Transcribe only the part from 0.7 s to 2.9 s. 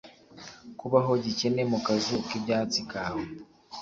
kubaho gikene mu kazu k'ibyatsi